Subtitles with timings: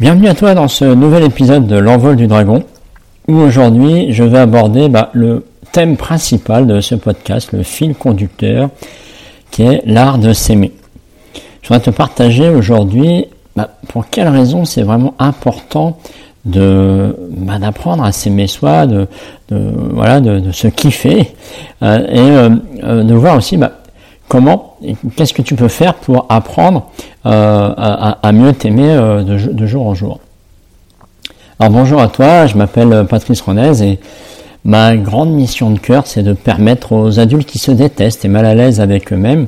[0.00, 2.64] Bienvenue à toi dans ce nouvel épisode de l'envol du dragon,
[3.28, 8.70] où aujourd'hui je vais aborder bah, le thème principal de ce podcast, le fil conducteur,
[9.52, 10.72] qui est l'art de s'aimer.
[11.62, 15.96] Je voudrais te partager aujourd'hui bah, pour quelles raisons c'est vraiment important
[16.44, 19.06] bah, d'apprendre à s'aimer soi, de,
[19.48, 21.32] voilà, de, se kiffer
[21.84, 22.50] euh, et euh,
[22.82, 23.56] euh, de voir aussi
[24.28, 24.76] comment,
[25.16, 26.90] qu'est-ce que tu peux faire pour apprendre
[27.26, 30.20] euh, à, mieux t'aimer euh, de, jour en jour?
[31.58, 34.00] Alors bonjour à toi, je m'appelle Patrice Renez et
[34.64, 38.46] ma grande mission de cœur, c'est de permettre aux adultes qui se détestent et mal
[38.46, 39.46] à l'aise avec eux-mêmes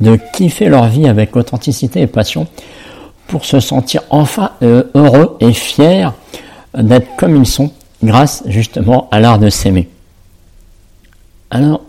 [0.00, 2.46] de kiffer leur vie avec authenticité et passion
[3.26, 6.08] pour se sentir enfin euh, heureux et fiers
[6.76, 7.70] d'être comme ils sont
[8.02, 9.88] grâce justement à l'art de s'aimer.
[11.50, 11.82] Alors,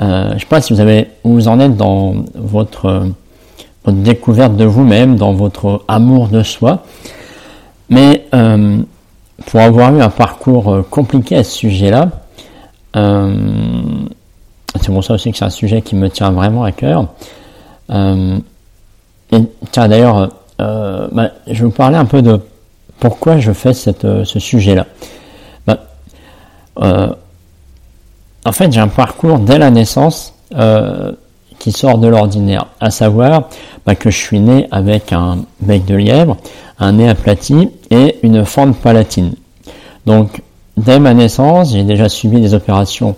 [0.00, 3.06] euh, je ne sais pas si vous avez, où vous en êtes dans votre,
[3.84, 6.84] votre découverte de vous-même, dans votre amour de soi.
[7.90, 8.78] Mais euh,
[9.46, 12.10] pour avoir eu un parcours euh, compliqué à ce sujet-là,
[14.80, 17.06] c'est pour ça aussi que c'est un sujet qui me tient vraiment à cœur.
[17.90, 19.38] et
[19.70, 22.40] tiens, d'ailleurs, bah, je vais vous parler un peu de
[22.98, 24.86] pourquoi je fais ce sujet-là.
[25.66, 25.78] Bah,
[28.44, 31.12] en fait, j'ai un parcours dès la naissance euh,
[31.58, 33.48] qui sort de l'ordinaire, à savoir
[33.84, 36.36] bah, que je suis né avec un bec de lièvre,
[36.78, 39.34] un nez aplati et une fente palatine.
[40.06, 40.42] Donc,
[40.78, 43.14] dès ma naissance, j'ai déjà subi des opérations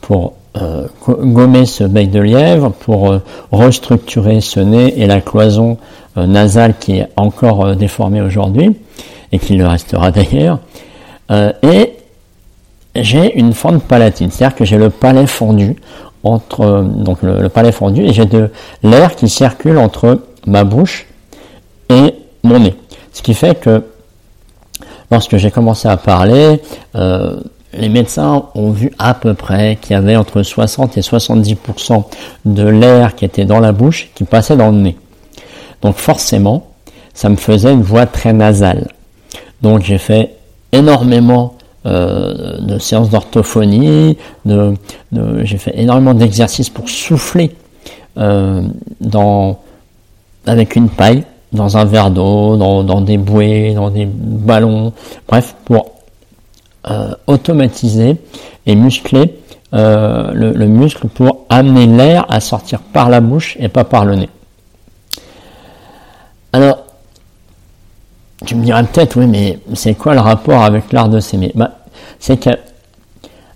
[0.00, 5.78] pour euh, gommer ce bec de lièvre, pour euh, restructurer ce nez et la cloison
[6.16, 8.76] nasale qui est encore déformée aujourd'hui,
[9.32, 10.58] et qui le restera d'ailleurs.
[12.94, 15.76] J'ai une fente palatine, c'est-à-dire que j'ai le palais fondu
[16.24, 18.50] entre euh, le, palais fondu et j'ai de
[18.82, 21.06] l'air qui circule entre ma bouche
[21.88, 22.74] et mon nez.
[23.12, 23.84] Ce qui fait que
[25.10, 26.60] lorsque j'ai commencé à parler,
[26.94, 27.40] euh,
[27.72, 32.04] les médecins ont vu à peu près qu'il y avait entre 60 et 70%
[32.44, 34.96] de l'air qui était dans la bouche qui passait dans le nez.
[35.82, 36.66] Donc forcément,
[37.14, 38.88] ça me faisait une voix très nasale.
[39.62, 40.34] Donc j'ai fait
[40.72, 41.54] énormément
[41.86, 44.74] euh, de séances d'orthophonie, de,
[45.44, 47.52] j'ai fait énormément d'exercices pour souffler
[48.18, 48.60] euh,
[49.00, 49.60] dans,
[50.46, 51.24] avec une paille,
[51.54, 54.92] dans un verre d'eau, dans, des bouées, dans des ballons,
[55.26, 55.92] bref, pour
[56.90, 58.16] euh, automatiser
[58.66, 59.36] et muscler
[59.72, 64.16] le, le, muscle pour amener l'air à sortir par la bouche et pas par le
[64.16, 64.28] nez.
[66.52, 66.84] Alors,
[68.50, 71.52] tu me dirais peut-être, oui, mais c'est quoi le rapport avec l'art de s'aimer?
[71.54, 71.70] Bah,
[72.18, 72.50] C'est que,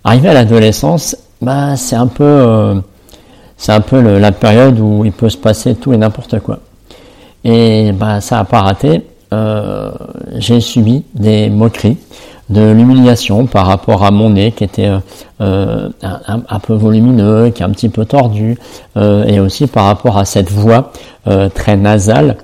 [0.05, 2.75] arrivé à l'adolescence, bah, c'est un peu, euh,
[3.57, 6.59] c'est un peu la période où il peut se passer tout et n'importe quoi.
[7.43, 9.05] Et bah, ça a pas raté.
[9.33, 9.91] Euh,
[10.37, 11.97] j'ai subi des moqueries,
[12.49, 14.91] de l'humiliation par rapport à mon nez qui était
[15.41, 18.57] euh, un, peu volumineux, qui est un petit peu tordu,
[18.95, 20.93] et aussi par rapport à cette voix
[21.53, 22.37] très nasale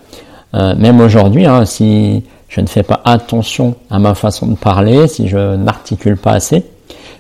[0.54, 5.28] même aujourd'hui, hein, si je ne fais pas attention à ma façon de parler, si
[5.30, 6.66] je n'articule pas assez,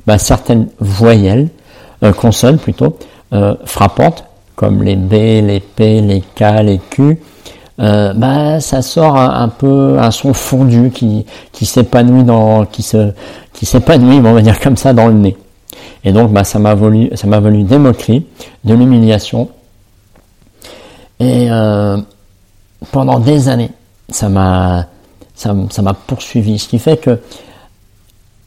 [0.05, 1.47] bah, certaines voyelles,
[2.03, 2.97] euh, consonnes plutôt,
[3.33, 4.25] euh, frappantes,
[4.55, 7.17] comme les B, les P, les K, les Q,
[7.79, 13.13] euh, bah, ça sort un, peu un son fondu qui, qui s'épanouit dans, qui se,
[13.53, 15.37] qui s'épanouit, on va dire comme ça, dans le nez.
[16.03, 18.25] Et donc, bah, ça m'a voulu, ça m'a valu des moqueries,
[18.65, 19.47] de l'humiliation.
[21.21, 21.97] Et euh,
[22.91, 23.71] pendant des années.
[24.09, 24.87] Ça m'a
[25.41, 26.59] ça, m'a poursuivi.
[26.59, 27.19] Ce qui fait que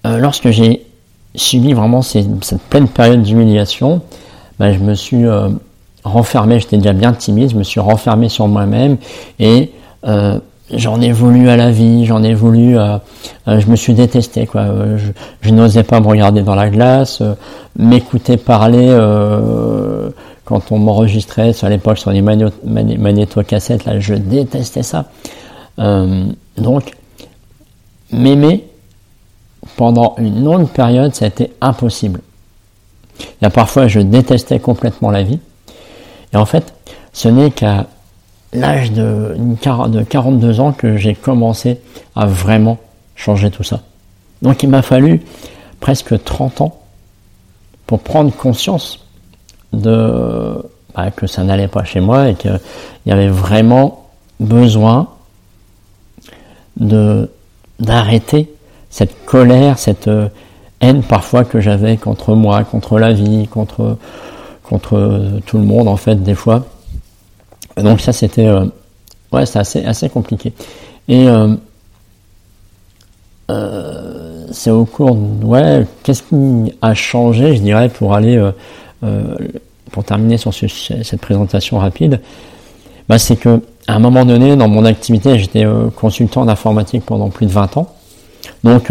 [0.07, 0.87] euh, lorsque j'ai
[1.35, 2.29] subi vraiment cette
[2.71, 4.01] pleine période d'humiliation,
[4.59, 5.49] ben, je me suis euh,
[6.05, 8.99] renfermé, j'étais déjà bien timide, je me suis renfermé sur moi-même
[9.41, 9.73] et
[10.07, 10.39] euh,
[10.73, 12.77] j'en ai voulu à la vie, j'en ai voulu,
[13.47, 14.67] je me suis détesté quoi.
[14.97, 15.09] Je,
[15.41, 17.23] je n'osais pas me regarder dans la glace,
[17.77, 18.89] m'écouter parler
[20.45, 25.07] quand on m'enregistrait à l'époque sur les magnéto-cassettes, là, je détestais ça.
[26.57, 26.93] Donc,
[28.13, 28.65] m'aimer
[29.77, 32.21] pendant une longue période, ça a été impossible.
[33.21, 35.41] Il y a parfois, je détestais complètement la vie.
[36.33, 36.75] Et en fait,
[37.13, 37.87] ce n'est qu'à
[38.53, 39.37] l'âge de,
[39.89, 41.81] de 42 ans que j'ai commencé
[42.15, 42.79] à vraiment
[43.17, 43.81] changer tout ça.
[44.43, 45.23] Donc il m'a fallu
[45.81, 46.81] presque 30 ans
[47.87, 49.05] pour prendre conscience
[49.73, 52.61] bah, que ça n'allait pas chez moi et qu'il
[53.07, 54.09] y avait vraiment
[54.41, 55.09] besoin
[56.77, 57.31] de
[57.81, 58.53] d'arrêter
[58.91, 60.29] cette colère, cette euh,
[60.81, 63.99] haine parfois que j'avais contre moi, contre la vie, contre
[64.63, 66.65] contre tout le monde en fait des fois.
[67.77, 68.65] Donc ça c'était euh,
[69.33, 70.53] ouais c'est assez assez compliqué.
[71.09, 71.57] Et euh,
[74.53, 78.41] c'est au cours, ouais, qu'est-ce qui a changé, je dirais, pour aller,
[79.91, 82.21] pour terminer sur cette présentation rapide,
[83.09, 85.65] bah, c'est que à un moment donné, dans mon activité, j'étais
[85.97, 87.89] consultant en informatique pendant plus de 20 ans.
[88.63, 88.91] Donc,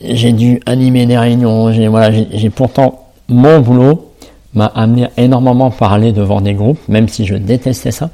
[0.00, 1.72] j'ai dû animer des réunions.
[1.72, 2.10] J'ai voilà,
[2.54, 4.12] pourtant mon boulot
[4.54, 8.10] m'a amené à énormément parler devant des groupes, même si je détestais ça.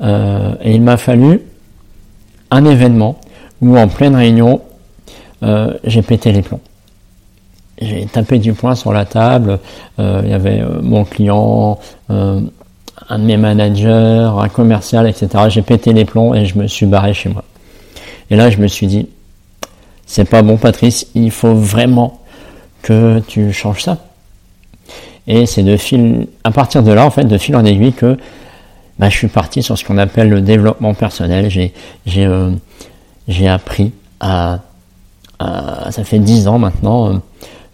[0.00, 1.42] Euh, et il m'a fallu
[2.50, 3.18] un événement
[3.60, 4.60] où en pleine réunion,
[5.42, 6.60] euh, j'ai pété les plombs.
[7.80, 9.58] J'ai tapé du poing sur la table.
[9.98, 11.78] Euh, il y avait mon client,
[13.08, 15.28] un de mes managers, un commercial, etc.
[15.48, 17.44] J'ai pété les plombs et je me suis barré chez moi.
[18.30, 19.08] Et là, je me suis dit,
[20.06, 21.06] c'est pas bon, Patrice.
[21.14, 22.20] Il faut vraiment
[22.82, 23.98] que tu changes ça.
[25.26, 28.16] Et c'est de fil, à partir de là, en fait, de fil en aiguille que
[28.98, 31.50] bah, je suis parti sur ce qu'on appelle le développement personnel.
[31.50, 31.72] J'ai,
[32.18, 32.50] euh,
[33.48, 34.60] appris à,
[35.38, 37.20] ça fait dix ans maintenant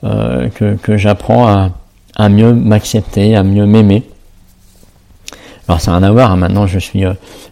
[0.04, 1.70] euh, que, j'apprends
[2.16, 4.02] à mieux m'accepter, à mieux m'aimer.
[5.68, 6.36] Alors ça n'a rien à voir, hein.
[6.36, 7.04] maintenant je suis,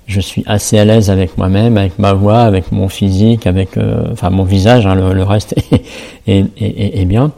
[0.07, 3.79] je suis assez à l'aise avec moi-même, avec ma voix, avec mon physique, avec
[4.13, 5.55] enfin mon visage, hein, le, reste
[6.27, 7.31] est, est, est bien.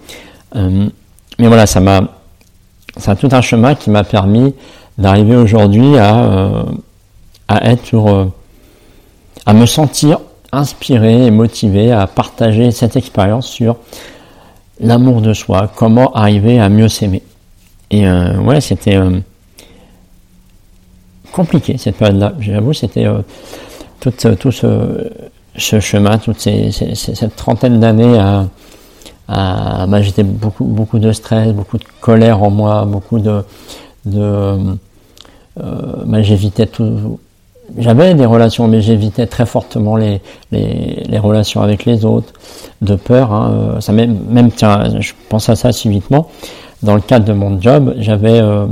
[0.54, 2.02] mais voilà, ça m'a
[2.96, 4.54] c'est tout un chemin qui m'a permis
[4.98, 6.62] d'arriver aujourd'hui à, euh,
[7.48, 8.26] à être euh,
[9.46, 10.18] à me sentir
[10.52, 13.76] inspiré et motivé à partager cette expérience sur
[14.80, 17.22] l'amour de soi, comment arriver à mieux s'aimer.
[17.90, 18.98] Et euh, ouais, c'était
[21.32, 22.34] compliqué cette période-là.
[22.40, 23.06] J'avoue, c'était
[24.00, 25.10] tout, tout ce,
[25.56, 28.46] chemin, toute cette trentaine d'années à
[29.30, 33.42] euh, bah, j'étais beaucoup, beaucoup de stress, beaucoup de colère en moi, beaucoup de,
[34.14, 34.76] euh,
[35.56, 37.18] bah, j'évitais tout.
[37.78, 40.20] J'avais des relations, mais j'évitais très fortement les,
[40.50, 42.32] les, relations avec les autres,
[42.82, 43.32] de peur.
[43.32, 46.28] Hein, ça même, même, tiens, je pense à ça subitement.
[46.82, 48.66] Dans le cadre de mon job, j'avais, euh,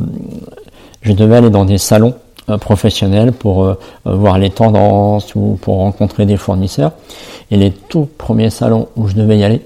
[1.00, 5.76] je devais aller dans des salons euh, professionnels pour euh, voir les tendances ou pour
[5.76, 6.92] rencontrer des fournisseurs.
[7.50, 9.60] Et les tout premiers salons où je devais y aller,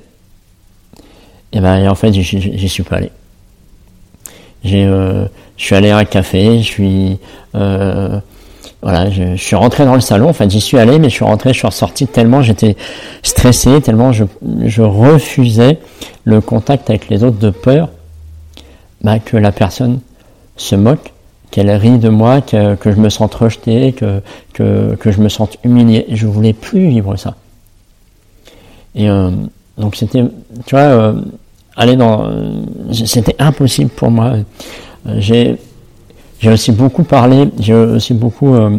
[1.53, 3.11] et ben en fait j'y suis pas allé.
[4.65, 5.27] J'ai, euh,
[5.57, 7.19] je suis allé à un café, je suis,
[7.55, 8.19] euh,
[8.83, 10.31] voilà, je, suis rentré dans le salon.
[10.31, 12.77] En fait, j'y suis allé, mais je suis rentré, je suis ressorti tellement j'étais
[13.23, 14.25] stressé, tellement je,
[14.65, 15.79] je refusais
[16.25, 17.91] le contact avec les autres de peur
[19.03, 20.01] bah, que la personne
[20.57, 21.13] se moque,
[21.55, 24.21] qu'elle rit de moi, que, que je me sente rejeté, que,
[24.55, 26.05] que, que je me sente humilié.
[26.11, 27.37] Je voulais plus vivre ça.
[28.97, 29.31] Et euh,
[29.79, 30.25] donc c'était,
[30.67, 31.12] tu vois, euh,
[31.77, 32.29] aller dans,
[32.93, 34.33] c'était impossible pour moi.
[35.19, 35.56] J'ai,
[36.41, 38.79] j'ai aussi beaucoup parlé, j'ai aussi beaucoup euh,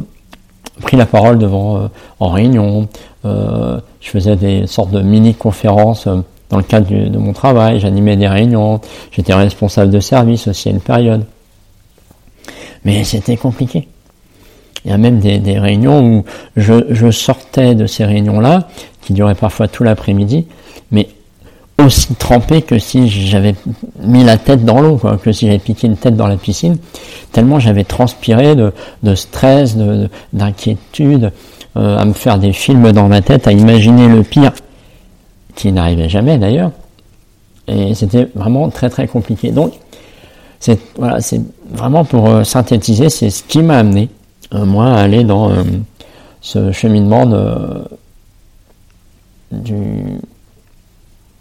[0.81, 1.87] pris la parole devant euh,
[2.19, 2.89] en réunion.
[3.23, 6.09] Euh, je faisais des sortes de mini-conférences
[6.49, 7.79] dans le cadre de mon travail.
[7.79, 8.81] J'animais des réunions.
[9.13, 11.23] J'étais responsable de service aussi à une période.
[12.85, 13.87] Mais c'était compliqué.
[14.85, 18.67] Il y a même des, réunions où je, sortais de ces réunions-là,
[19.01, 20.45] qui duraient parfois tout l'après-midi,
[20.91, 21.09] mais
[21.79, 23.55] aussi trempé que si j'avais
[23.99, 26.77] mis la tête dans l'eau, que si j'avais piqué une tête dans la piscine,
[27.31, 28.71] tellement j'avais transpiré de,
[29.01, 29.75] de stress,
[30.31, 31.31] d'inquiétude,
[31.77, 34.53] euh, à me faire des films dans ma tête, à imaginer le pire,
[35.55, 36.71] qui n'arrivait jamais d'ailleurs.
[37.67, 39.51] Et c'était vraiment très très compliqué.
[39.51, 39.73] Donc,
[40.59, 44.09] c'est vraiment pour euh, synthétiser, c'est ce qui m'a amené
[44.53, 45.51] euh, moi à aller dans
[46.41, 47.87] ce cheminement de,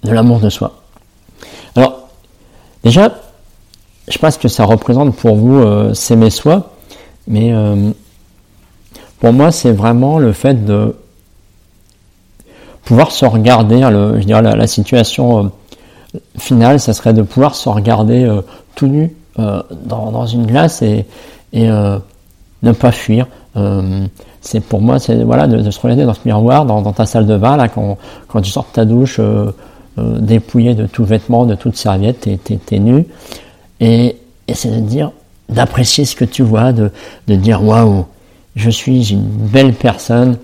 [0.02, 0.73] l'amour de soi.
[1.76, 2.09] Alors,
[2.83, 3.14] déjà,
[4.09, 6.71] je pense que ça représente pour vous euh, s'aimer soi,
[7.26, 7.90] mais euh,
[9.21, 10.94] pour moi, c'est vraiment le fait de
[12.85, 15.50] pouvoir se regarder, le, la, situation
[16.14, 18.30] euh, finale, ça serait de pouvoir se regarder
[18.75, 21.06] tout nu dans, une glace et,
[21.52, 23.26] et ne pas fuir.
[24.40, 27.37] c'est pour moi, c'est voilà, de, se regarder dans ce miroir, dans, ta salle de
[27.37, 27.99] bain, là, quand,
[28.40, 29.21] tu sors de ta douche,
[29.97, 33.06] euh, dépouillé de tout vêtement, de toute serviette, t'es, t'es, nu.
[33.78, 34.16] Et,
[34.49, 35.12] et c'est de dire,
[35.49, 36.90] d'apprécier ce que tu vois, de,
[37.28, 38.06] de dire waouh,
[38.56, 40.37] je suis une belle personne,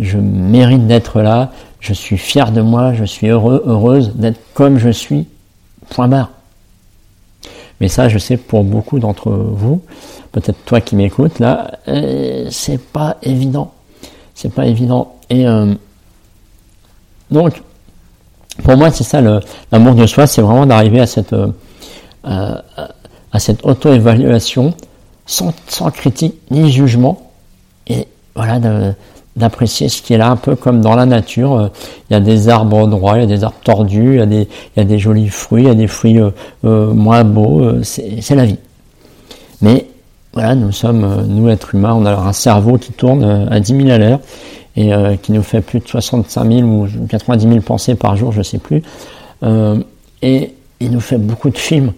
[0.00, 4.78] je mérite d'être là, je suis fier de moi, je suis heureux, heureuse d'être comme
[4.78, 5.26] je suis,
[5.90, 6.30] point barre.
[7.80, 9.82] Mais ça, je sais pour beaucoup d'entre vous,
[10.32, 13.72] peut-être toi qui m'écoutes là, euh, c'est pas évident.
[14.34, 15.14] C'est pas évident.
[15.28, 15.74] Et euh,
[17.30, 17.62] donc,
[18.62, 19.20] pour moi, c'est ça
[19.70, 22.58] l'amour de soi, c'est vraiment d'arriver à cette, euh,
[23.38, 24.74] cette auto-évaluation
[25.26, 27.30] sans, sans, critique ni jugement,
[27.88, 28.58] et voilà,
[29.36, 31.70] d'apprécier ce qui est là, un peu comme dans la nature.
[32.08, 34.84] Il y a des arbres droits, il y a des arbres tordus, il y a
[34.84, 36.18] des, jolis fruits, il y a des fruits
[36.62, 37.82] moins beaux.
[37.82, 38.58] C'est la vie.
[39.62, 39.86] Mais
[40.32, 43.90] voilà, nous sommes, nous êtres humains, on a un cerveau qui tourne à 10 000
[43.90, 44.20] à l'heure
[44.76, 44.90] et
[45.22, 48.58] qui nous fait plus de 65 000 ou 90 000 pensées par jour, je sais
[48.58, 48.82] plus.
[49.42, 51.92] et il nous fait beaucoup de films,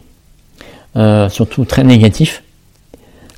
[1.29, 2.43] surtout très négatifs.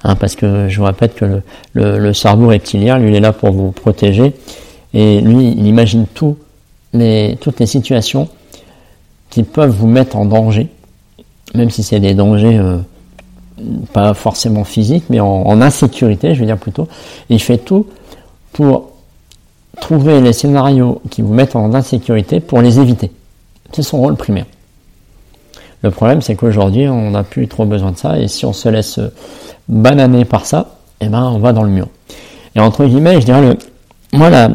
[0.02, 1.42] Hein, parce que je vous répète que le,
[1.74, 4.32] le, le, cerveau reptilien, lui, il est là pour vous protéger,
[4.94, 6.36] et lui, il imagine tout
[6.94, 8.28] les, toutes les situations
[9.28, 10.68] qui peuvent vous mettre en danger,
[11.54, 12.78] même si c'est des dangers euh,
[13.92, 16.88] pas forcément physiques, mais en, en, insécurité, je veux dire plutôt.
[17.28, 17.86] Il fait tout
[18.52, 18.90] pour
[19.80, 23.10] trouver les scénarios qui vous mettent en insécurité pour les éviter.
[23.72, 24.46] C'est son rôle primaire.
[25.82, 28.68] Le problème, c'est qu'aujourd'hui, on n'a plus trop besoin de ça, et si on se
[28.68, 29.00] laisse
[29.68, 31.88] banané par ça, eh ben on va dans le mur.
[32.54, 33.56] Et entre guillemets, je dirais le,
[34.12, 34.50] moi la,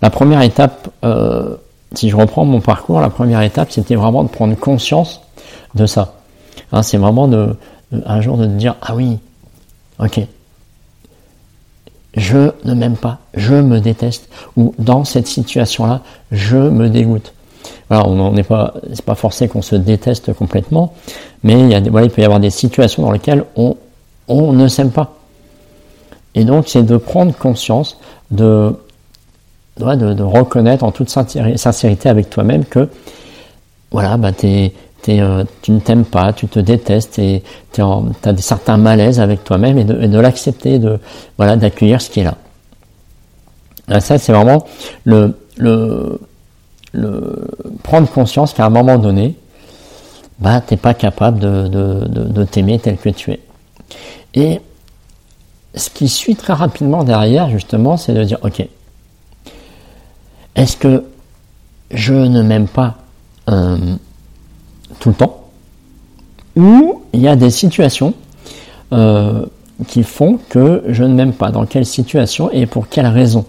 [0.00, 1.56] la première étape, euh,
[1.94, 5.20] si je reprends mon parcours, la première étape, c'était vraiment de prendre conscience
[5.74, 6.14] de ça.
[6.72, 7.56] Hein, c'est vraiment de,
[8.06, 9.18] un jour de dire ah oui,
[10.00, 10.20] ok,
[12.16, 17.32] je ne m'aime pas, je me déteste, ou dans cette situation-là, je me dégoûte.
[17.90, 20.92] Alors, on n'est pas, c'est pas forcé qu'on se déteste complètement,
[21.42, 23.76] mais il, y a, voilà, il peut y avoir des situations dans lesquelles on,
[24.28, 25.14] on ne s'aime pas.
[26.34, 27.98] Et donc, c'est de prendre conscience,
[28.30, 28.74] de,
[29.78, 32.88] de, reconnaître en toute sincérité avec toi-même que,
[33.90, 34.30] voilà, bah,
[35.08, 39.44] euh, tu ne t'aimes pas, tu te détestes et tu as des certains malaises avec
[39.44, 40.98] toi-même et de, l'accepter, de,
[41.36, 42.24] voilà, d'accueillir ce qui est
[43.88, 44.00] là.
[44.00, 44.64] ça, c'est vraiment
[45.04, 46.20] le, le,
[46.92, 47.48] le,
[47.82, 49.34] prendre conscience qu'à un moment donné,
[50.38, 53.40] bah, t'es pas capable de t'aimer tel que tu es.
[54.34, 54.60] Et
[55.74, 58.66] ce qui suit très rapidement derrière, justement, c'est de dire, ok,
[60.54, 61.04] est-ce que
[61.90, 62.96] je ne m'aime pas
[63.48, 63.96] euh,
[65.00, 65.44] tout le temps?
[66.56, 68.14] Ou il y a des situations
[68.92, 69.46] euh,
[69.86, 71.50] qui font que je ne m'aime pas.
[71.50, 73.46] Dans quelle situation et pour quelle raison?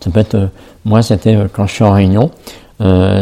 [0.00, 0.46] Ça peut être, euh,
[0.84, 2.30] moi c'était quand je suis en réunion,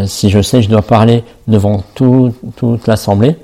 [0.07, 3.37] si je sais que je dois parler devant toute l'assemblée,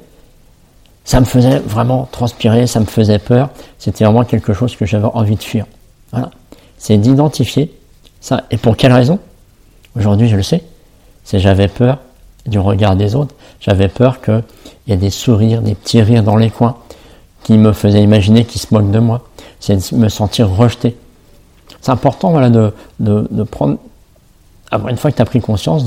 [1.05, 3.51] ça me faisait vraiment transpirer, ça me faisait peur.
[3.79, 5.67] C'était vraiment quelque chose que j'avais envie de fuir.
[6.13, 6.31] Voilà.
[6.79, 7.73] C'est d'identifier
[8.21, 8.45] ça.
[8.51, 9.19] Et pour quelle raison?
[9.97, 10.63] Aujourd'hui, je le sais.
[11.25, 11.99] C'est j'avais peur
[12.47, 13.35] du regard des autres.
[13.61, 14.43] J'avais peur qu'il
[14.89, 16.77] y ait des sourires, des petits rires dans les coins
[17.43, 19.23] qui me faisaient imaginer qu'ils se moquent de moi.
[19.59, 20.97] C'est de me sentir rejeté.
[21.81, 23.79] C'est important voilà, de, de, prendre,
[24.89, 25.85] une fois que tu as pris conscience,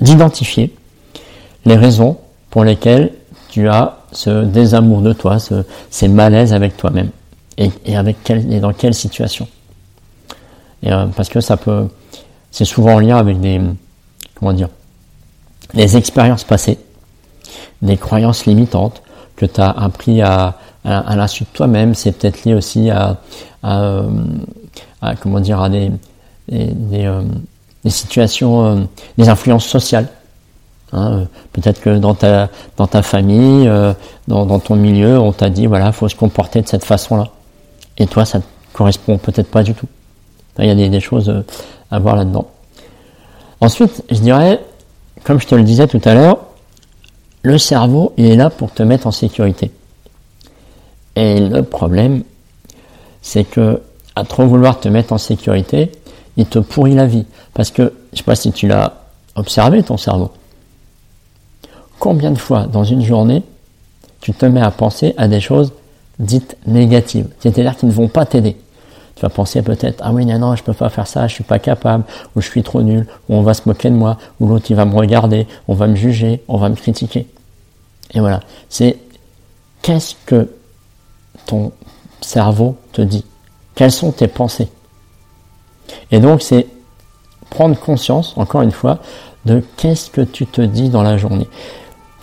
[0.00, 2.18] d'identifier de, les raisons
[2.50, 3.12] pour lesquelles
[3.50, 7.10] tu as ce désamour de toi, ce, ces malaises avec toi-même.
[7.56, 7.70] Et,
[8.24, 9.46] quel, et dans quelle situation.
[10.82, 11.86] Et, euh, parce que ça peut,
[12.50, 13.60] c'est souvent en lien avec des,
[14.34, 14.68] comment dire,
[15.72, 16.78] des expériences passées,
[17.80, 19.02] des croyances limitantes
[19.36, 21.94] que tu as appris à, à, l'insu de toi-même.
[21.94, 23.18] C'est peut-être lié aussi à,
[23.64, 25.90] à, comment dire, à des,
[26.48, 27.22] des, euh,
[27.86, 28.80] situations, euh,
[29.18, 30.08] des influences sociales
[30.94, 33.92] Hein, euh, peut-être que dans ta, dans ta famille, euh,
[34.28, 37.30] dans, ton milieu, on t'a dit voilà, faut se comporter de cette façon-là.
[37.98, 38.42] Et toi, ça ne
[38.72, 39.88] correspond peut-être pas du tout.
[40.60, 41.44] Il y a des, des choses euh,
[41.90, 42.46] à voir là-dedans.
[43.60, 44.60] Ensuite, je dirais,
[45.24, 46.38] comme je te le disais tout à l'heure,
[47.42, 49.72] le cerveau, il est là pour te mettre en sécurité.
[51.16, 52.22] Et le problème,
[53.24, 53.82] c'est que
[54.14, 55.90] à trop vouloir te mettre en sécurité,
[56.36, 57.26] il te pourrit la vie.
[57.52, 58.94] Parce que, je sais pas si tu l'as
[59.34, 60.30] observé, ton cerveau
[62.04, 63.42] combien de fois dans une journée
[64.20, 65.72] tu te mets à penser à des choses
[66.18, 68.56] dites négatives, c'est-à-dire qui ne vont pas t'aider.
[69.16, 71.44] Tu vas penser peut-être ah oui non non je peux pas faire ça, je suis
[71.44, 72.04] pas capable,
[72.36, 74.76] ou je suis trop nul, ou on va se moquer de moi, ou l'autre il
[74.76, 77.26] va me regarder, on va me juger, on va me critiquer.
[78.12, 78.98] Et voilà, c'est
[79.80, 80.50] qu'est-ce que
[81.46, 81.72] ton
[82.24, 83.24] cerveau te dit
[83.74, 84.68] Quelles sont tes pensées?
[86.10, 86.66] Et donc c'est
[87.50, 88.98] prendre conscience, encore une fois,
[89.44, 91.48] de qu'est-ce que tu te dis dans la journée.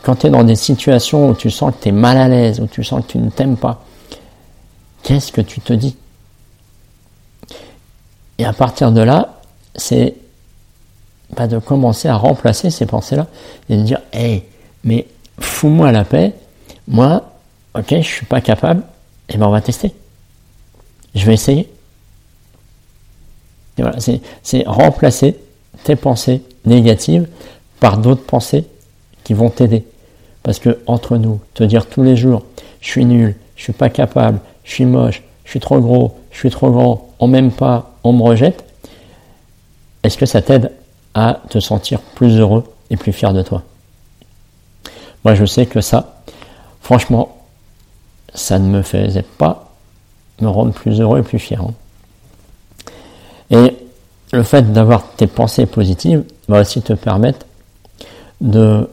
[0.03, 2.59] Quand tu es dans des situations où tu sens que tu es mal à l'aise,
[2.59, 3.83] où tu sens que tu ne t'aimes pas,
[5.03, 5.95] qu'est-ce que tu te dis?
[8.37, 9.39] Et à partir de là,
[9.75, 10.15] c'est
[11.35, 13.27] pas de commencer à remplacer ces pensées-là
[13.69, 14.43] et de dire Hey,
[14.83, 15.07] mais
[15.39, 16.33] fous-moi la paix,
[16.87, 17.31] moi,
[17.75, 18.83] ok, je suis pas capable,
[19.33, 19.93] et ben on va tester.
[21.15, 21.69] Je vais essayer.
[24.43, 25.37] C'est remplacer
[25.83, 27.27] tes pensées négatives
[27.79, 28.65] par d'autres pensées
[29.23, 29.85] qui vont t'aider.
[30.43, 32.43] Parce que entre nous, te dire tous les jours,
[32.81, 36.37] je suis nul, je suis pas capable, je suis moche, je suis trop gros, je
[36.37, 38.63] suis trop grand, on m'aime pas, on me rejette,
[40.03, 40.71] est-ce que ça t'aide
[41.13, 43.63] à te sentir plus heureux et plus fier de toi?
[45.23, 46.21] Moi, je sais que ça,
[46.81, 47.40] franchement,
[48.33, 49.71] ça ne me faisait pas
[50.41, 51.61] me rendre plus heureux et plus fier.
[53.49, 53.77] Et
[54.31, 57.45] le fait d'avoir tes pensées positives va aussi te permettre
[58.39, 58.89] de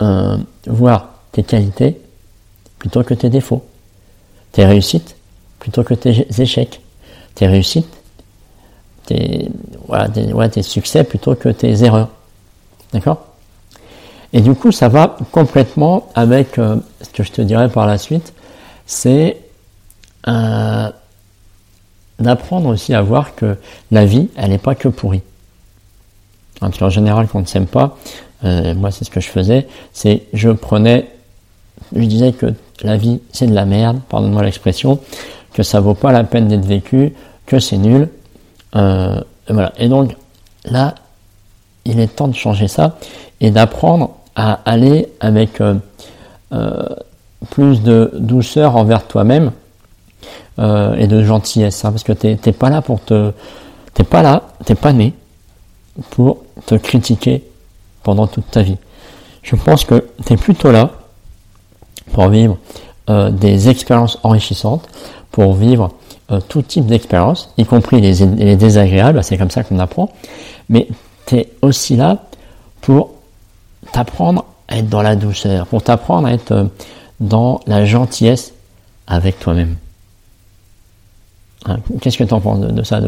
[0.00, 0.36] euh,
[0.66, 2.00] voir tes qualités
[2.78, 3.64] plutôt que tes défauts,
[4.52, 5.16] tes réussites
[5.60, 6.80] plutôt que tes échecs,
[7.34, 7.94] tes réussites,
[9.06, 9.48] tes,
[9.86, 12.08] voilà, tes, succès plutôt que tes erreurs.
[12.92, 13.26] D'accord?
[14.32, 17.98] Et du coup, ça va complètement avec euh, ce que je te dirais par la
[17.98, 18.32] suite,
[18.90, 19.36] c'est
[20.26, 20.90] euh,
[22.18, 23.56] d'apprendre aussi à voir que
[23.92, 25.22] la vie, elle n'est pas que pourrie.
[26.58, 27.96] Parce qu'en général, quand on ne s'aime pas,
[28.42, 31.08] euh, moi c'est ce que je faisais, c'est je prenais,
[31.94, 34.98] je disais que la vie c'est de la merde, pardonne-moi l'expression,
[35.54, 37.14] que ça vaut pas la peine d'être vécu,
[37.46, 38.08] que c'est nul.
[38.74, 39.72] Euh, et voilà.
[39.78, 40.16] Et donc
[40.64, 40.96] là,
[41.84, 42.98] il est temps de changer ça
[43.40, 45.60] et d'apprendre à aller avec
[47.48, 49.52] plus de douceur envers toi-même
[50.58, 53.32] et de gentillesse, hein, parce que t'es pas là pour te,
[53.94, 55.14] t'es pas là, t'es pas né
[56.10, 57.44] pour te critiquer
[58.02, 58.76] pendant toute ta vie.
[59.42, 60.90] Je pense que tu es plutôt là
[62.12, 62.58] pour vivre
[63.08, 64.88] euh, des expériences enrichissantes,
[65.30, 65.90] pour vivre
[66.30, 70.10] euh, tout type d'expériences, y compris les, désagréables, c'est comme ça qu'on apprend,
[70.68, 70.88] mais
[71.26, 72.18] tu es aussi là
[72.80, 73.10] pour
[73.92, 76.64] t'apprendre à être dans la douceur, pour t'apprendre à être euh,
[77.20, 78.52] dans la gentillesse
[79.06, 79.76] avec toi-même.
[81.66, 83.00] Hein, qu'est-ce que tu en penses de, ça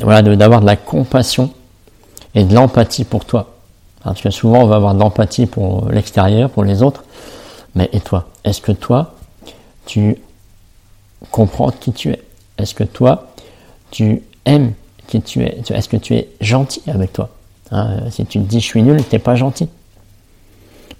[0.00, 1.50] Voilà, d'avoir de la compassion
[2.34, 3.54] et de l'empathie pour toi?
[4.02, 7.04] Parce que souvent on va avoir de l'empathie pour l'extérieur, pour les autres.
[7.74, 8.28] Mais et toi?
[8.44, 9.14] Est-ce que toi,
[9.86, 10.16] tu
[11.30, 12.22] comprends qui tu es?
[12.58, 13.28] Est-ce que toi,
[13.90, 14.72] tu aimes
[15.06, 15.62] qui tu es?
[15.68, 17.30] Est-ce que tu es gentil avec toi?
[17.70, 19.68] Hein, Si tu te dis je suis nul, tu n'es pas gentil.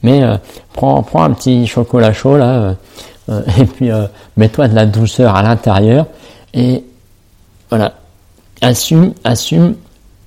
[0.02, 0.36] Mais euh,
[0.72, 2.74] prends, prends un petit chocolat chaud là, euh,
[3.30, 3.90] euh, et puis
[4.36, 6.06] mets-toi de la douceur à l'intérieur,
[6.54, 6.84] et
[7.68, 7.94] voilà,
[8.60, 9.74] assume, assume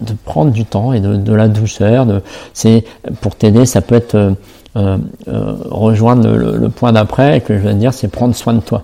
[0.02, 2.06] de prendre du temps et de, la douceur.
[2.06, 2.22] De,
[2.54, 2.84] c'est
[3.22, 4.32] pour t'aider, ça peut être euh,
[4.76, 8.60] euh, euh, rejoindre le, point d'après que je viens de dire, c'est prendre soin de
[8.60, 8.84] toi.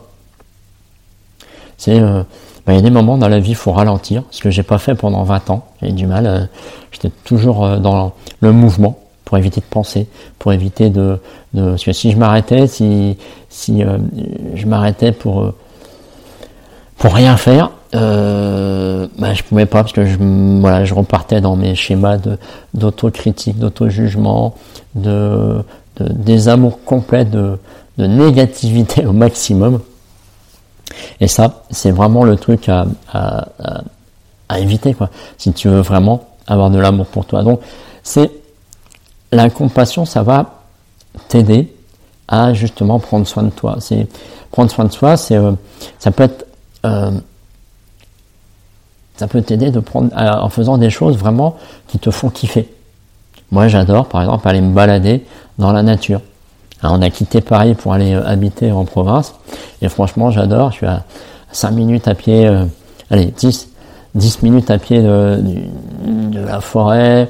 [1.78, 4.50] C'est bah, il y a des moments dans la vie, il faut ralentir, ce que
[4.50, 5.66] j'ai pas fait pendant 20 ans.
[5.82, 6.50] J'ai du mal.
[6.92, 9.00] J'étais toujours dans le mouvement
[9.30, 10.08] pour éviter de penser,
[10.40, 11.20] pour éviter de,
[11.54, 13.16] parce que si je m'arrêtais, si
[13.48, 13.84] si
[14.56, 15.54] je m'arrêtais pour
[16.98, 22.18] pour rien faire, euh, bah, je pouvais pas parce que je, repartais dans mes schémas
[22.74, 24.56] d'autocritique, d'auto-jugement,
[24.96, 25.64] de,
[25.98, 27.60] de désamour complet, de,
[28.00, 29.80] de négativité au maximum.
[31.22, 33.48] Et ça, c'est vraiment le truc à, à,
[34.50, 37.44] à, éviter, quoi, si tu veux vraiment avoir de l'amour pour toi.
[37.44, 37.62] Donc,
[38.02, 38.32] c'est
[39.32, 40.62] la compassion, ça va
[41.28, 41.74] t'aider
[42.28, 43.78] à justement prendre soin de toi.
[44.52, 45.52] Prendre soin de soi, euh,
[46.00, 46.46] ça peut être
[46.86, 47.12] euh,
[49.18, 52.70] ça peut t'aider de prendre en faisant des choses vraiment qui te font kiffer.
[53.52, 55.26] Moi, j'adore, par exemple, aller me balader
[55.58, 56.22] dans la nature.
[56.84, 59.34] on a quitté Paris pour aller euh, habiter en province,
[59.82, 60.72] et franchement, j'adore.
[60.72, 61.04] Je suis à
[61.52, 62.50] 5 minutes à pied,
[63.10, 63.70] allez, 10,
[64.16, 65.42] 10 minutes à pied de,
[66.34, 67.30] la forêt.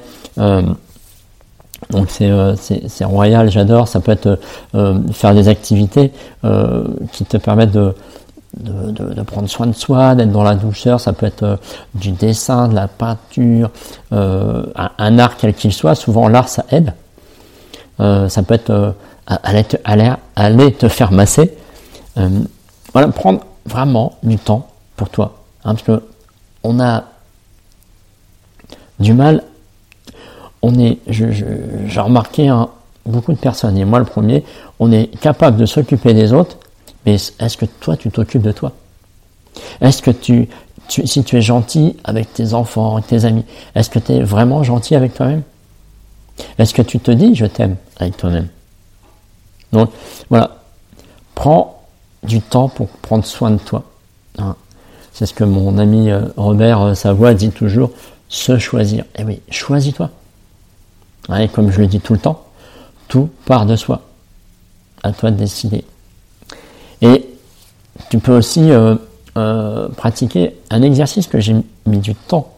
[1.93, 3.87] Euh, donc c'est royal, j'adore.
[3.87, 4.39] Ça peut être
[5.11, 6.11] faire des activités
[7.11, 7.93] qui te permettent de,
[8.57, 11.55] de, prendre soin de soi, d'être dans la douceur, ça peut être euh,
[11.93, 13.69] du dessin, de la peinture,
[14.11, 14.65] euh,
[14.97, 16.93] un, art quel qu'il soit, souvent l'art ça aide.
[17.99, 18.95] Euh, ça peut être
[19.27, 19.77] aller, te,
[20.35, 21.53] aller, te faire masser.
[22.93, 25.39] voilà, prendre vraiment du temps pour toi.
[25.63, 26.03] Hein, parce que
[26.63, 27.03] on a
[28.99, 29.43] du mal,
[30.61, 32.69] on est, j'ai remarqué hein,
[33.05, 34.43] beaucoup de personnes, et moi le premier,
[34.79, 36.57] on est capable de s'occuper des autres,
[37.05, 38.73] mais est-ce que toi, tu t'occupes de toi?
[39.81, 40.49] Est-ce que tu,
[40.87, 43.45] si tu es gentil avec tes enfants, avec tes amis,
[43.75, 45.43] est-ce que tu es vraiment gentil avec toi-même?
[46.57, 48.47] Est-ce que tu te dis je t'aime avec toi-même?
[49.71, 49.91] Donc
[50.29, 50.57] voilà,
[51.35, 51.83] prends
[52.23, 53.83] du temps pour prendre soin de toi.
[54.37, 54.55] Hein.
[55.13, 57.91] C'est ce que mon ami euh, Robert euh, Savoie dit toujours,
[58.29, 59.05] se choisir.
[59.17, 60.09] Eh oui, choisis-toi.
[61.37, 62.45] Et comme je le dis tout le temps,
[63.07, 64.01] tout part de soi.
[65.03, 65.83] À toi de décider.
[67.01, 67.25] Et
[68.09, 68.95] tu peux aussi euh,
[69.37, 71.55] euh, pratiquer un exercice que j'ai
[71.85, 72.53] mis du temps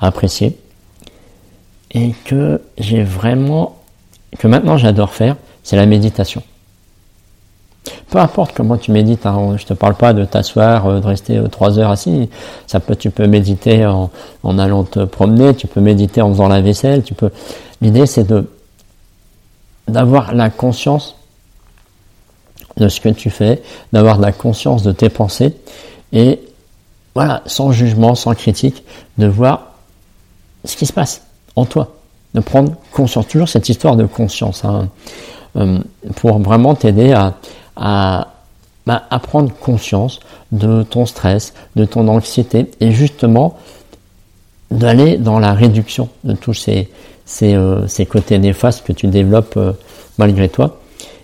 [0.00, 0.58] à apprécier
[1.92, 3.76] et que j'ai vraiment,
[4.38, 6.42] que maintenant j'adore faire, c'est la méditation.
[8.10, 11.40] Peu importe comment tu médites, hein, je te parle pas de t'asseoir, euh, de rester
[11.50, 12.28] trois heures assis.
[12.98, 14.10] Tu peux méditer en,
[14.58, 17.30] allant te promener, tu peux méditer en faisant la vaisselle, tu peux.
[17.80, 18.26] L'idée c'est
[19.86, 21.16] d'avoir la conscience
[22.76, 23.62] de ce que tu fais,
[23.92, 25.56] d'avoir la conscience de tes pensées
[26.12, 26.40] et
[27.14, 28.84] voilà, sans jugement, sans critique,
[29.18, 29.72] de voir
[30.64, 31.22] ce qui se passe
[31.56, 31.96] en toi,
[32.34, 33.26] de prendre conscience.
[33.26, 34.88] Toujours cette histoire de conscience, hein,
[35.56, 35.80] euh,
[36.14, 37.34] pour vraiment t'aider à,
[38.86, 40.20] bah, à, prendre conscience
[40.52, 43.56] de ton stress, de ton anxiété, et justement
[44.70, 46.88] d'aller dans la réduction de tous ces,
[47.28, 49.72] ces, euh, ces côtés néfastes que tu développes euh,
[50.16, 50.80] malgré toi.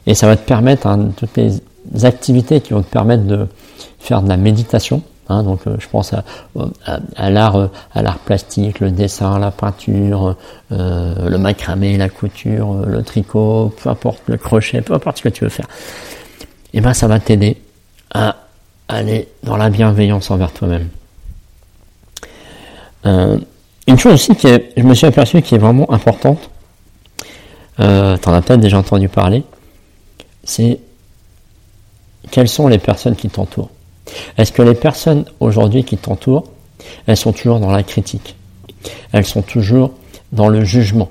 [0.06, 1.62] Et ça va te permettre, hein, toutes les
[2.04, 3.46] activités qui vont te permettre de
[3.98, 8.90] faire de la méditation, Hein, donc euh, je pense à, l'art, à l'art plastique, le
[8.90, 10.36] dessin, la peinture,
[10.68, 15.44] le macramé, la couture, le tricot, peu importe le crochet, peu importe ce que tu
[15.44, 15.66] veux faire.
[16.74, 17.56] Et eh ben ça va t'aider
[18.12, 18.36] à
[18.88, 20.90] aller dans la bienveillance envers toi-même.
[23.86, 26.50] Une chose aussi qui est, je me suis aperçu qui est vraiment importante,
[27.80, 29.42] euh, en as peut-être déjà entendu parler,
[30.44, 30.78] c'est
[32.30, 33.70] quelles sont les personnes qui t'entourent.
[34.38, 36.44] Est-ce que les personnes aujourd'hui qui t'entourent,
[37.06, 38.36] elles sont toujours dans la critique?
[39.12, 39.92] Elles sont toujours
[40.32, 41.10] dans le jugement?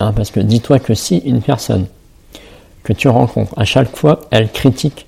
[0.00, 1.86] Hein, Parce que dis-toi que si une personne
[2.82, 5.06] que tu rencontres, à chaque fois, elle critique,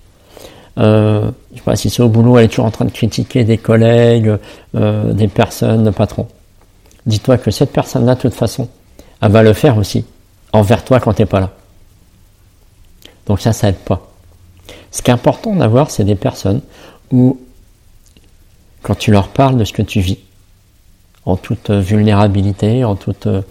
[0.79, 3.45] euh, je sais pas si c'est au boulot, elle est toujours en train de critiquer
[3.45, 4.37] des collègues,
[4.75, 6.27] euh, des personnes, le patron.
[7.07, 8.69] Dis-toi que cette personne-là, de toute façon,
[9.21, 10.05] elle va le faire aussi
[10.53, 11.51] envers toi quand tu n'es pas là.
[13.27, 14.11] Donc ça, ça aide pas.
[14.91, 16.61] Ce qui est important d'avoir, c'est des personnes
[17.11, 17.39] où,
[18.83, 20.19] quand tu leur parles de ce que tu vis,
[21.27, 23.43] en toute vulnérabilité, en toute euh,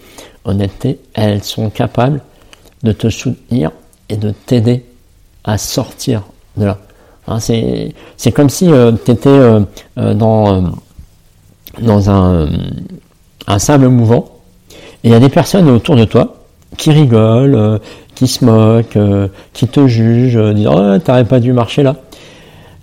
[0.46, 2.22] honnêteté, elles sont capables
[2.84, 3.72] de te soutenir
[4.10, 4.86] et de t'aider
[5.44, 6.24] à sortir
[6.58, 6.78] de là.
[7.28, 9.62] Hein, c'est, comme si euh, tu étais euh,
[9.96, 10.74] dans,
[11.82, 12.50] dans un,
[13.48, 14.30] un sable mouvant
[15.04, 16.36] et il y a des personnes autour de toi
[16.78, 17.80] qui rigolent,
[18.16, 21.96] qui se moquent, euh, qui te jugent, euh, disent oh t'aurais pas dû marcher là.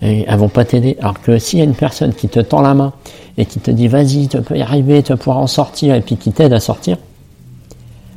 [0.02, 0.96] Et elles vont pas t'aider.
[1.00, 2.92] Alors que s'il y a une personne qui te tend la main
[3.36, 6.16] et qui te dit vas-y, tu peux y arriver, tu pouvoir en sortir, et puis
[6.16, 6.96] qui t'aide à sortir,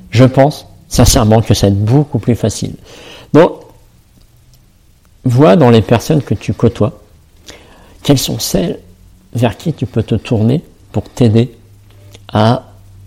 [0.10, 2.74] je pense sincèrement que ça va être beaucoup plus facile.
[3.34, 3.52] Donc,
[5.26, 7.00] vois dans les personnes que tu côtoies,
[8.04, 8.80] quelles sont celles
[9.34, 11.52] vers qui tu peux te tourner pour t'aider
[12.32, 12.64] à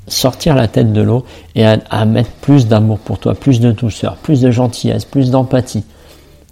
[0.08, 1.24] sortir la tête de l'eau
[1.54, 5.84] et à, mettre plus d'amour pour toi, plus de douceur, plus de gentillesse, plus d'empathie.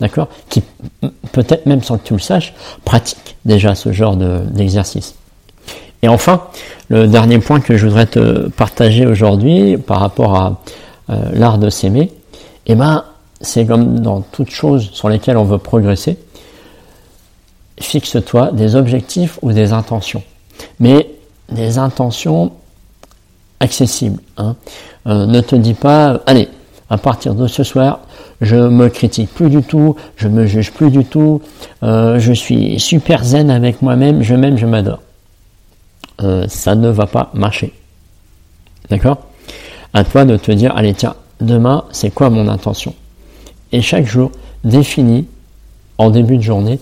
[0.01, 0.63] D'accord Qui,
[1.33, 2.53] peut-être même sans que tu le saches,
[2.85, 5.15] pratique déjà ce genre d'exercice.
[6.03, 6.43] et enfin,
[6.89, 10.61] le dernier point que je voudrais te partager aujourd'hui par rapport à
[11.11, 12.11] euh, l'art de s'aimer,
[12.67, 13.05] eh ben,
[13.45, 16.19] c'est comme dans toutes choses sur lesquelles on veut progresser,
[17.81, 20.23] fixe-toi des objectifs ou des intentions.
[20.81, 21.11] Mais
[21.51, 22.53] des intentions
[23.61, 24.21] accessible.
[24.37, 24.57] Hein.
[25.07, 26.49] Euh, ne te dis pas, allez,
[26.91, 28.01] à partir de ce soir,
[28.41, 31.41] je me critique plus du tout, je me juge plus du tout,
[31.83, 35.01] euh, je suis super zen avec moi-même, je m'aime, je m'adore.
[36.23, 37.73] Euh, ça ne va pas marcher.
[38.91, 39.19] D'accord?
[39.93, 42.95] À toi de te dire, allez tiens, demain, c'est quoi mon intention?
[43.75, 44.31] Et chaque jour,
[44.63, 45.27] définis
[45.99, 46.79] en début de journée,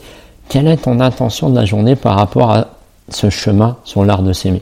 [0.51, 2.69] quelle est ton intention de la journée par rapport à
[3.09, 4.61] ce chemin sur l'art de s'aimer?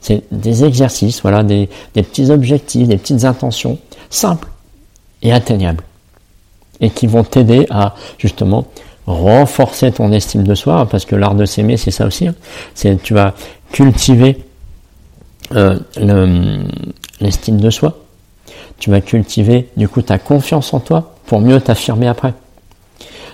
[0.00, 4.48] C'est des exercices, voilà, des, petits objectifs, des petites intentions simples
[5.20, 5.84] et atteignables.
[6.80, 8.64] Et qui vont t'aider à justement
[9.06, 12.28] renforcer ton estime de soi, parce que l'art de s'aimer, c'est ça aussi.
[12.28, 12.34] Hein.
[12.74, 13.34] C'est tu vas
[13.72, 14.38] cultiver
[15.54, 15.78] euh,
[17.20, 17.98] l'estime de soi.
[18.78, 22.34] Tu vas cultiver du coup ta confiance en toi pour mieux t'affirmer après.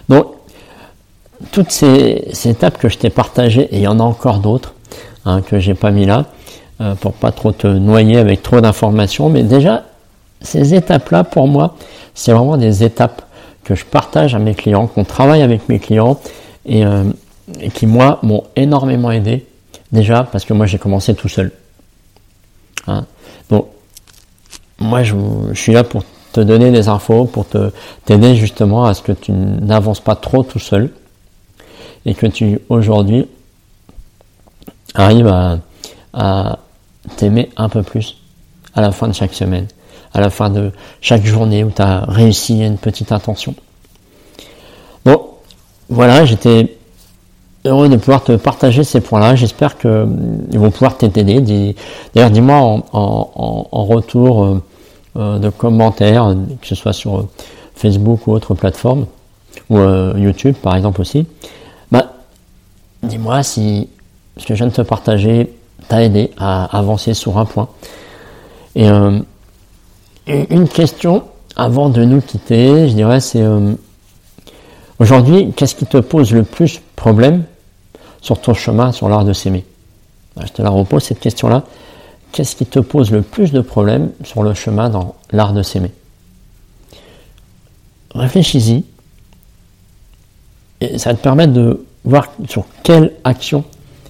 [0.09, 0.26] Donc
[1.50, 4.74] toutes ces, étapes que je t'ai partagées, et il y en a encore d'autres
[5.24, 6.26] hein, que j'ai pas mis là,
[6.81, 9.28] euh, pour pas trop te noyer avec trop d'informations.
[9.28, 9.85] Mais déjà,
[10.40, 11.76] ces étapes-là, pour moi,
[12.14, 13.22] c'est vraiment des étapes
[13.64, 16.20] que je partage à mes clients, qu'on travaille avec mes clients
[16.66, 17.05] et, euh,
[17.74, 19.46] qui, moi, m'ont énormément aidé.
[19.90, 21.52] Déjà, parce que moi, j'ai commencé tout seul.
[22.87, 23.05] Hein.
[23.50, 23.66] Donc,
[24.78, 25.14] moi, je,
[25.55, 26.02] suis là pour
[26.33, 27.71] te donner des infos, pour te
[28.05, 30.90] t'aider justement à ce que tu n'avances pas trop tout seul
[32.07, 33.27] et que tu, aujourd'hui,
[34.95, 35.33] arrives
[36.12, 36.59] à,
[37.16, 38.18] t'aimer un peu plus
[38.75, 39.66] à la fin de chaque semaine,
[40.14, 43.55] à la fin de chaque journée où tu as réussi une petite intention.
[45.05, 45.21] Bon,
[45.88, 46.77] voilà, j'étais
[47.64, 49.35] heureux de pouvoir te partager ces points-là.
[49.35, 50.07] J'espère qu'ils euh,
[50.53, 51.40] vont pouvoir t'aider.
[52.14, 54.62] D'ailleurs, dis-moi en, retour euh,
[55.14, 57.29] de commentaires, que ce soit sur
[57.75, 59.07] Facebook ou autre plateforme,
[59.68, 59.79] ou
[60.16, 61.27] YouTube par exemple aussi,
[61.90, 62.12] bah,
[63.03, 63.88] dis-moi si
[64.37, 65.53] ce que je viens de te partager
[65.88, 67.68] t'a aidé à avancer sur un point.
[68.75, 68.88] Et
[70.27, 71.25] une question
[71.57, 73.44] avant de nous quitter, je dirais, c'est
[74.98, 77.44] aujourd'hui, qu'est-ce qui te pose le plus problème
[78.22, 79.64] sur ton chemin sur l'art de s'aimer?
[80.40, 81.64] Je te la repose cette question-là.
[82.33, 85.92] Qu'est-ce qui te pose le plus de problèmes sur le chemin dans l'art de s'aimer?
[88.14, 88.85] Réfléchis-y.
[90.81, 93.64] Et ça va te permettre de voir sur quelle action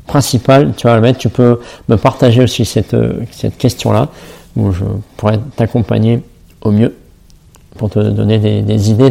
[0.07, 1.19] principale tu vas le mettre.
[1.19, 2.97] Tu peux me partager aussi cette,
[3.33, 4.09] cette question-là,
[4.57, 4.85] où je
[5.17, 6.23] pourrais t'accompagner
[6.63, 6.95] au mieux
[7.77, 9.11] pour te donner des, idées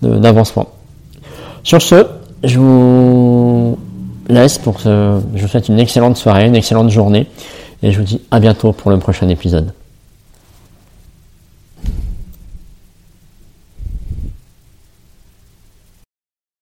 [0.00, 0.64] d'avancement.
[0.64, 1.18] De,
[1.62, 2.06] Sur ce,
[2.42, 3.78] je vous
[4.28, 7.26] laisse pour que je vous souhaite une excellente soirée, une excellente journée,
[7.82, 9.72] et je vous dis à bientôt pour le prochain épisode.